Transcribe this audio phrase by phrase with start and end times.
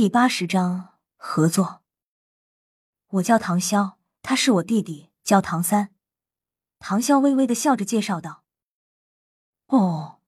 [0.00, 1.82] 第八十章合作。
[3.08, 5.94] 我叫唐潇，他是我弟弟，叫唐三。
[6.78, 8.42] 唐潇微微的笑着介绍道
[9.68, 10.22] ：“哦，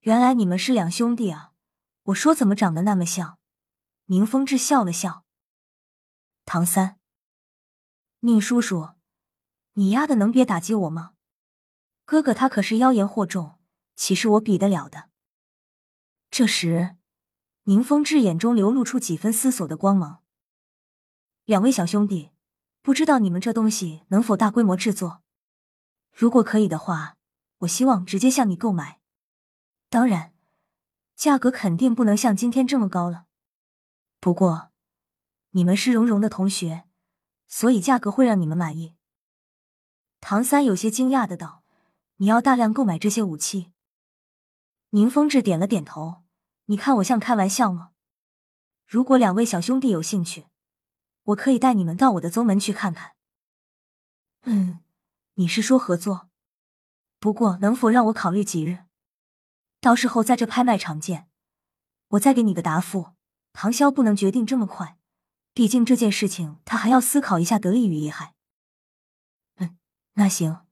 [0.00, 1.54] 原来你们是两兄弟啊！
[2.02, 3.38] 我说怎么长得那么像？”
[4.12, 5.24] 宁风致笑了笑。
[6.44, 6.98] 唐三，
[8.20, 8.90] 宁叔叔，
[9.72, 11.14] 你丫的能别打击我吗？
[12.04, 13.58] 哥哥他可是妖言惑众，
[13.96, 15.08] 岂是我比得了的？
[16.30, 16.97] 这时。
[17.68, 20.22] 宁风致眼中流露出几分思索的光芒。
[21.44, 22.30] 两位小兄弟，
[22.80, 25.22] 不知道你们这东西能否大规模制作？
[26.10, 27.18] 如果可以的话，
[27.58, 29.00] 我希望直接向你购买。
[29.90, 30.32] 当然，
[31.14, 33.26] 价格肯定不能像今天这么高了。
[34.18, 34.70] 不过，
[35.50, 36.84] 你们是蓉蓉的同学，
[37.46, 38.96] 所以价格会让你们满意。
[40.22, 41.62] 唐三有些惊讶的道
[42.16, 43.72] ：“你要大量购买这些武器？”
[44.88, 46.22] 宁风致点了点头。
[46.70, 47.92] 你看我像开玩笑吗？
[48.86, 50.48] 如果两位小兄弟有兴趣，
[51.24, 53.16] 我可以带你们到我的宗门去看看。
[54.42, 54.80] 嗯，
[55.34, 56.28] 你是说合作？
[57.18, 58.84] 不过能否让我考虑几日？
[59.80, 61.30] 到时候在这拍卖场见，
[62.08, 63.14] 我再给你个答复。
[63.54, 64.98] 唐潇不能决定这么快，
[65.54, 68.34] 毕竟这件事情他还要思考一下得利与厉害。
[69.56, 69.78] 嗯，
[70.14, 70.66] 那行，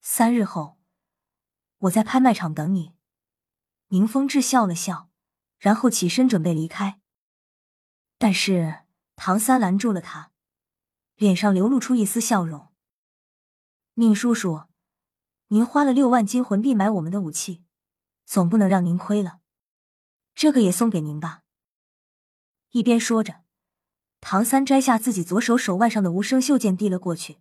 [0.00, 0.78] 三日后
[1.80, 2.94] 我在拍卖场等你。
[3.92, 5.10] 宁风致笑了笑，
[5.58, 6.98] 然后起身准备离开。
[8.16, 8.84] 但是
[9.16, 10.32] 唐三拦住了他，
[11.16, 12.72] 脸上流露出一丝笑容
[13.94, 14.62] ：“宁叔叔，
[15.48, 17.62] 您花了六万金魂币买我们的武器，
[18.24, 19.40] 总不能让您亏了。
[20.34, 21.42] 这个也送给您吧。”
[22.72, 23.42] 一边说着，
[24.22, 27.40] 唐三摘下自己左手手腕上的无声袖剑递了过去，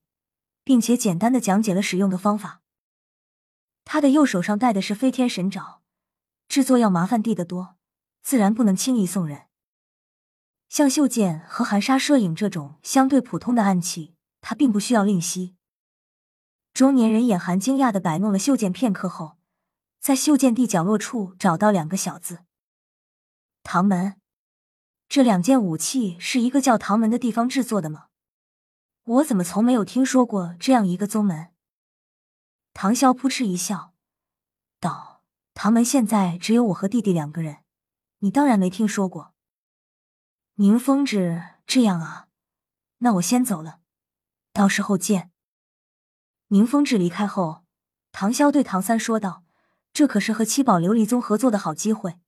[0.66, 2.62] 并且简单的讲解了使用的方法。
[3.86, 5.81] 他的右手上戴的是飞天神爪。
[6.52, 7.78] 制作要麻烦地的多，
[8.22, 9.44] 自然不能轻易送人。
[10.68, 15.56] 像袖剑和含沙射影这种相对普通的暗器，他并不需要吝惜。
[16.74, 19.38] 中年人眼含惊讶的摆弄了袖剑片刻后，
[20.02, 22.40] 在袖剑地角落处找到两个小字
[23.64, 24.20] ：“唐门。”
[25.08, 28.08] 这两件武器是一个叫唐门的地方制作的吗？
[29.04, 31.54] 我怎么从没有听说过这样一个宗门？
[32.74, 33.94] 唐潇扑哧一笑，
[34.82, 35.11] 道。
[35.54, 37.64] 唐门现在只有我和弟弟两个人，
[38.20, 39.34] 你当然没听说过。
[40.56, 42.28] 宁风致，这样啊，
[43.00, 43.80] 那我先走了，
[44.54, 45.32] 到时候见。
[46.48, 47.64] 宁风致离开后，
[48.12, 49.44] 唐潇对唐三说道
[49.94, 52.20] ：“这可是和七宝琉璃宗合作的好机会，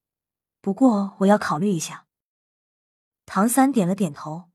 [0.61, 2.05] 不过我要考虑一下。”
[3.25, 4.49] 唐三点了点头。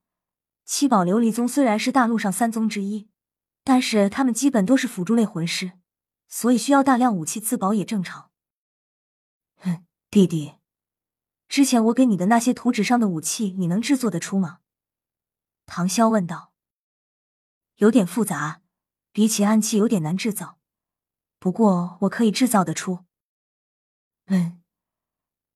[0.65, 3.09] 七宝琉璃宗虽然是大陆上三宗之一，
[3.65, 5.73] 但是他们基本都是辅助类魂师，
[6.29, 8.28] 所以需要大量武器自保也正常。
[9.59, 10.55] 哼，弟弟，
[11.49, 14.61] 之前我给你的那些图纸上的武器，你能制作得出吗？
[15.67, 16.53] 唐潇问道。
[17.77, 18.63] 有点复杂，
[19.13, 20.59] 比起暗器有点难制造，
[21.39, 23.05] 不过我可以制造得出。
[24.27, 24.61] 嗯，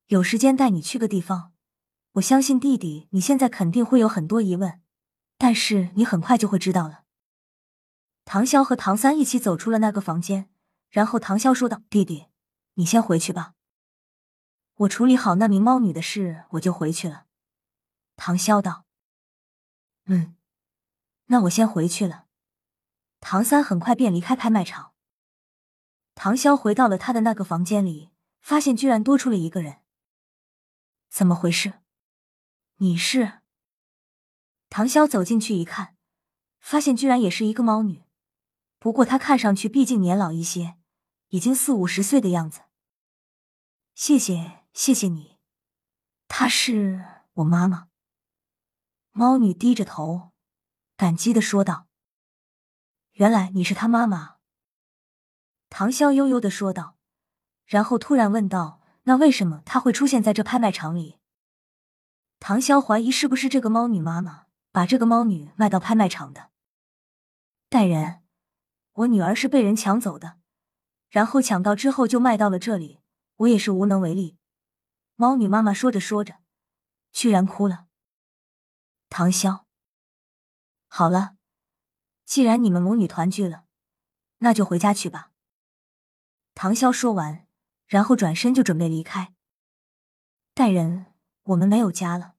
[0.07, 1.53] 有时间带你去个地方，
[2.12, 4.81] 我相信弟弟你现在肯定会有很多疑问，
[5.37, 7.03] 但是你很快就会知道了。
[8.25, 10.49] 唐潇和唐三一起走出了那个房间，
[10.91, 12.27] 然后唐潇说道：“弟弟，
[12.75, 13.55] 你先回去吧。”
[14.77, 17.27] 我处理好那名猫女的事，我就回去了。
[18.16, 18.84] 唐潇道
[20.06, 20.37] ：“嗯，
[21.27, 22.27] 那我先回去了。”
[23.21, 24.94] 唐三很快便离开拍卖场。
[26.15, 29.82] 唐潇回到了他的那个房间里，发现居然多出了一个人。
[31.09, 31.81] 怎么回事？
[32.77, 33.41] 你是？
[34.69, 35.97] 唐潇走进去一看，
[36.59, 38.05] 发现居然也是一个猫女，
[38.78, 40.78] 不过她看上去毕竟年老一些，
[41.28, 42.62] 已经四五十岁的样子。
[43.94, 44.62] 谢谢。
[44.75, 45.38] 谢谢你，
[46.28, 47.88] 她是我妈妈。
[49.10, 50.31] 猫女低着头，
[50.97, 51.88] 感激的说道
[53.12, 54.37] ：“原来你是她妈妈。”
[55.69, 56.97] 唐潇悠悠的说道，
[57.66, 61.19] 然后突然问道：“那为什么她会出现在这拍卖场里？”
[62.41, 66.50] 唐潇怀疑是不是这个猫女妈妈把这个猫女卖到拍卖场的。
[67.69, 68.23] 大人，
[68.93, 70.38] 我女儿是被人抢走的，
[71.11, 73.00] 然后抢到之后就卖到了这里，
[73.37, 74.38] 我也是无能为力。
[75.23, 76.41] 猫女妈妈说着说着，
[77.13, 77.87] 居然哭了。
[79.09, 79.63] 唐潇，
[80.89, 81.37] 好了，
[82.25, 83.63] 既然你们母女团聚了，
[84.39, 85.31] 那就回家去吧。
[86.57, 87.47] 唐潇说完，
[87.87, 89.33] 然后转身就准备离开。
[90.55, 91.15] 大人，
[91.45, 92.35] 我们没有家了。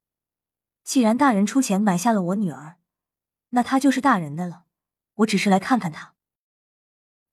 [0.84, 2.80] 既然大人出钱买下了我女儿，
[3.52, 4.66] 那她就是大人的了。
[5.14, 6.16] 我只是来看看她。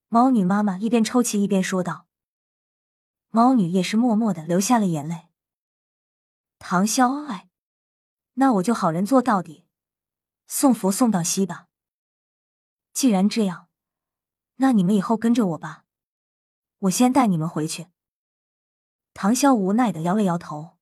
[0.07, 2.07] 猫女妈妈一边抽泣一边说道。
[3.31, 5.27] 猫女也是默默的流下了眼泪。
[6.63, 7.49] 唐潇爱。
[8.35, 9.65] 那我就好人做到底，
[10.47, 11.67] 送佛送到西吧。
[12.93, 13.67] 既然这样，
[14.57, 15.85] 那你们以后跟着我吧，
[16.77, 17.87] 我先带你们回去。
[19.13, 20.77] 唐潇无奈的摇了摇头，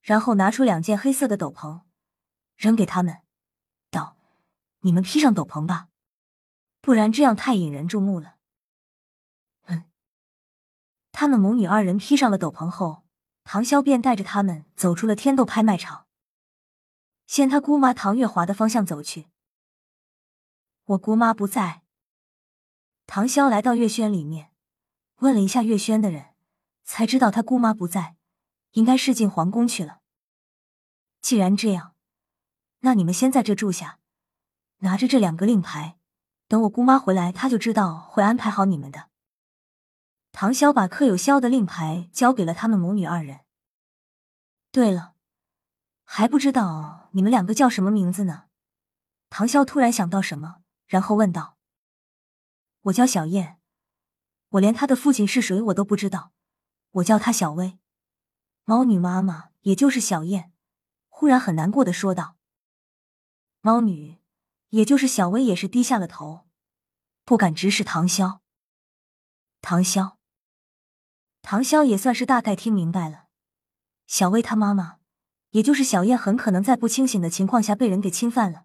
[0.00, 1.82] 然后拿出两件黑色的斗篷，
[2.56, 3.22] 扔给他们，
[3.90, 4.16] 道
[4.80, 5.88] ：“你们披上斗篷吧，
[6.80, 8.38] 不然这样太引人注目了。”
[9.66, 9.84] 嗯，
[11.12, 13.03] 他们母女二人披上了斗篷后，
[13.44, 16.06] 唐潇便带着他们走出了天斗拍卖场，
[17.26, 19.28] 向他姑妈唐月华的方向走去。
[20.84, 21.82] 我姑妈不在。
[23.06, 24.50] 唐潇来到月轩里面，
[25.16, 26.34] 问了一下月轩的人。
[26.86, 28.16] 才知道他姑妈不在，
[28.72, 30.00] 应该是进皇宫去了。
[31.22, 31.94] 既然这样，
[32.80, 34.00] 那你们先在这住下，
[34.80, 35.96] 拿着这两个令牌，
[36.46, 39.08] 等我姑妈回来，她就知道会安排好你们的。
[40.36, 43.42] 唐潇把刻有萧的令牌交给了他们母女二人。
[44.72, 45.14] 对了，
[46.02, 48.46] 还不知道你们两个叫什么名字呢？
[49.30, 50.56] 唐潇突然想到什么，
[50.88, 51.56] 然后问道
[52.82, 53.60] ：“我叫小燕，
[54.48, 56.32] 我连他的父亲是谁我都不知道。”
[56.94, 57.78] 我叫她小薇，
[58.64, 60.52] 猫女妈妈，也就是小燕，
[61.08, 62.36] 忽然很难过的说道
[63.62, 64.18] ：“猫女，
[64.70, 66.48] 也就是小薇，也是低下了头，
[67.24, 68.40] 不敢直视唐潇。
[69.60, 70.16] 唐潇，
[71.46, 73.26] 唐潇也算是大概听明白了，
[74.06, 74.96] 小薇她妈妈，
[75.50, 78.64] 也就是小燕，很可能在不清醒的情况下被人给侵犯了，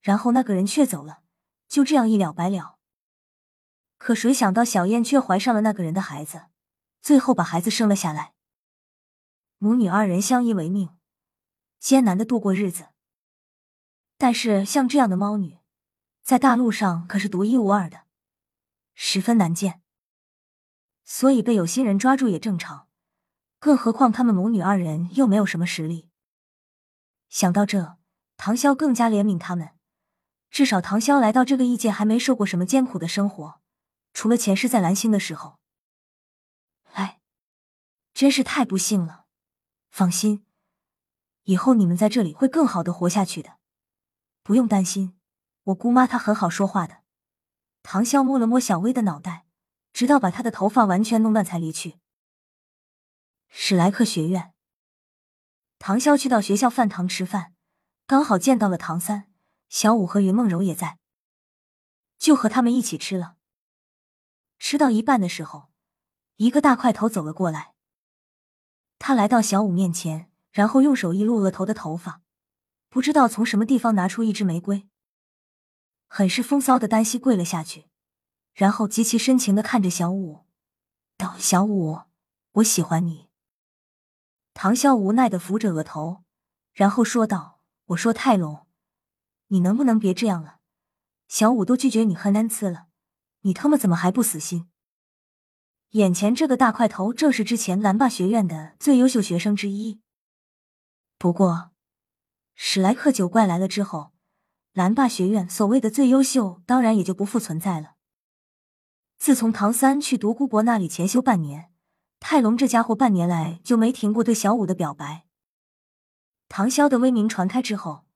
[0.00, 1.20] 然后那个人却走了，
[1.68, 2.78] 就这样一了百了。
[3.98, 6.46] 可谁想到小燕却怀上了那个人的孩子。”
[7.02, 8.32] 最后把孩子生了下来，
[9.58, 10.88] 母女二人相依为命，
[11.78, 12.88] 艰难的度过日子。
[14.18, 15.58] 但是像这样的猫女，
[16.24, 18.06] 在大陆上可是独一无二的，
[18.94, 19.82] 十分难见。
[21.06, 22.88] 所以被有心人抓住也正常，
[23.60, 26.10] 更何况他们母女二人又没有什么实力。
[27.28, 27.96] 想到这，
[28.36, 29.70] 唐潇更加怜悯他们。
[30.50, 33.60] 至少唐潇来到这个异界还没受过什么艰苦的生活，
[34.12, 35.58] 除了前世在蓝星的时候。
[36.92, 37.20] 哎
[38.12, 39.26] 真是太不幸了，
[39.90, 40.44] 放心，
[41.44, 43.58] 以后你们在这里会更好的活下去的，
[44.42, 45.18] 不用担心。
[45.64, 47.02] 我姑妈她很好说话的。
[47.82, 49.45] 唐潇摸了摸小薇的脑袋，
[49.96, 51.98] 直到把他的头发完全弄乱才离去。
[53.48, 54.52] 史莱克学院，
[55.78, 57.54] 唐潇去到学校饭堂吃饭，
[58.06, 59.32] 刚好见到了唐三、
[59.70, 60.98] 小五和云梦柔也在，
[62.18, 63.36] 就和他们一起吃了。
[64.58, 65.70] 吃到一半的时候，
[66.36, 67.72] 一个大块头走了过来。
[68.98, 72.20] 他来到小五面前，然后用手一撸额头的头发，
[72.90, 74.86] 不知道从什么地方拿出一支玫瑰，
[76.06, 77.88] 很是风骚的单膝跪了下去，
[78.56, 80.46] 然后极其深情的看着小五，
[81.18, 82.00] 道：“小五，
[82.52, 83.28] 我喜欢你。”
[84.54, 86.24] 唐潇无奈的扶着额头，
[86.72, 88.66] 然后说道：“我说泰隆，
[89.48, 90.60] 你能不能别这样了？
[91.28, 92.86] 小五都拒绝你很难次了，
[93.42, 94.70] 你他妈怎么还不死心？”
[95.92, 100.00] 眼前这个大块头正是之前蓝霸学院的最优秀学生之一。
[101.18, 101.72] 不过，
[102.54, 104.12] 史莱克九怪来了之后，
[104.72, 107.95] 蓝霸学院所谓的最优秀当然也就不复存在了。
[109.26, 111.72] 自从唐三去独孤博那里潜修半年，
[112.20, 115.26] 泰隆这家伙半年来就没停过对小五的表白。
[116.48, 118.06] 唐潇的威名传开之后，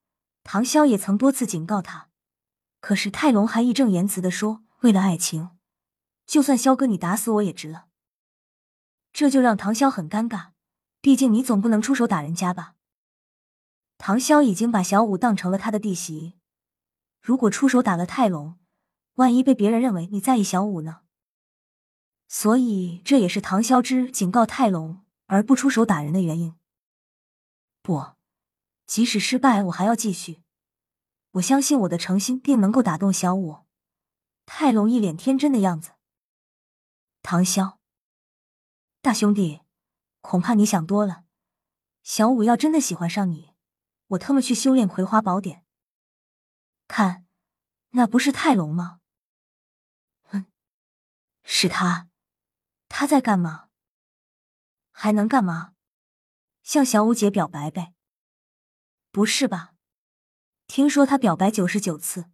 [0.44, 2.10] 唐潇也曾多次警告他，
[2.78, 5.50] 可是泰隆还义正言辞的说：“为了爱情。”
[6.28, 7.86] 就算萧哥你打死我也值了，
[9.12, 10.50] 这就让唐潇很尴尬。
[11.00, 12.76] 毕竟你总不能出手打人家吧？
[13.98, 16.36] 唐潇已经把小五当成了他的弟媳，
[17.20, 18.59] 如果出手打了泰隆，
[19.20, 21.02] 万一被别人认为你在意小五呢？
[22.26, 26.54] 所以这也是唐潇之警告泰隆而不出手打人的原因。
[27.82, 28.12] 不，
[28.86, 30.42] 即使失败，我还要继续。
[31.32, 33.66] 我相信我的诚心定能够打动小五。
[34.46, 35.92] 泰隆一脸天真的样子。
[37.20, 37.76] 唐潇，
[39.02, 39.60] 大兄弟，
[40.22, 41.24] 恐怕你想多了。
[42.02, 43.50] 小五要真的喜欢上你，
[44.08, 45.66] 我特么去修炼葵花宝典。
[46.88, 47.26] 看，
[47.90, 48.99] 那不是泰隆吗？
[51.52, 52.08] 是他。
[52.88, 53.70] 他在干嘛？
[54.92, 55.74] 还能干嘛？
[56.62, 57.92] 向小五姐表白呗？
[59.10, 59.74] 不是吧？
[60.68, 62.30] 听说他表白九十九次，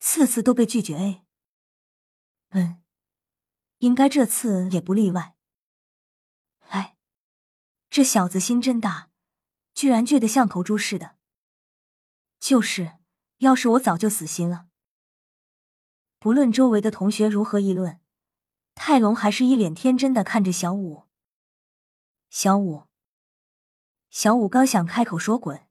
[0.00, 0.96] 次次都被拒绝。
[0.96, 1.24] 哎，
[2.48, 2.82] 嗯。
[3.78, 5.36] 应该这次也不例外。
[6.68, 6.96] 哎，
[7.90, 9.10] 这小子心真大，
[9.74, 11.16] 居然倔得像头猪似的。
[12.40, 12.98] 就是，
[13.38, 14.68] 要是我早就死心了。
[16.18, 18.00] 不论周围的同学如何议论，
[18.74, 21.08] 泰隆还是一脸天真的看着小五。
[22.30, 22.88] 小五，
[24.10, 25.68] 小五刚想开口说滚，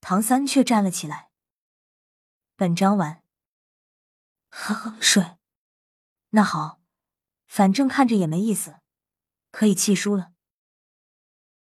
[0.00, 1.30] 唐三却站了起来。
[2.56, 3.22] 本章完。
[4.50, 5.36] 呵呵，睡。
[6.30, 6.80] 那好，
[7.46, 8.80] 反正看着也没意思，
[9.50, 10.32] 可以弃书了。